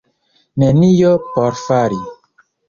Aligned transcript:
Nenio 0.63 1.11
por 1.35 1.61
fari. 1.67 2.01